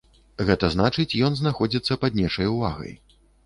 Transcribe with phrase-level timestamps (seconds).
[0.47, 3.01] Гэта значыць ён знаходзіцца пад нечай увагай.